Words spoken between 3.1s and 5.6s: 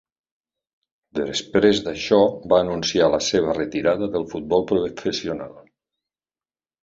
la seva retirada del futbol professional.